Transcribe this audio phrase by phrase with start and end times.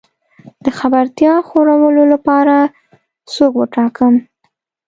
[0.63, 2.55] د خبرتيا خورولو لپاره
[3.33, 4.13] څوک وټاکم؟